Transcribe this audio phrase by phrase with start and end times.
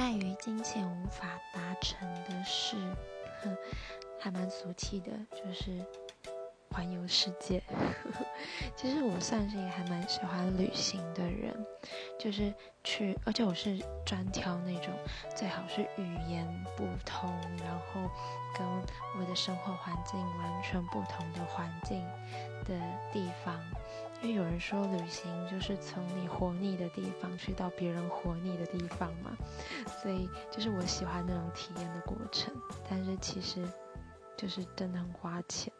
[0.00, 2.74] 碍于金钱无法达成的事，
[3.42, 3.54] 哼，
[4.18, 5.84] 还蛮俗气的，就是
[6.70, 7.62] 环游世界。
[8.74, 11.54] 其实我算是一个还蛮喜欢旅行的人，
[12.18, 12.50] 就是
[12.82, 14.90] 去，而且我是专挑那种
[15.36, 16.48] 最好是语言
[16.78, 17.30] 不通，
[17.62, 18.10] 然后
[18.56, 18.66] 跟
[19.18, 22.02] 我的生活环境完全不同的环境
[22.64, 22.80] 的
[23.12, 23.60] 地方。
[24.22, 29.34] 因为有人说旅行就是从你活腻的地方去到别人活腻的地方嘛，
[30.00, 32.54] 所以就是我喜欢那种体验的过程，
[32.88, 33.62] 但是其实
[34.36, 35.72] 就是真的很花钱。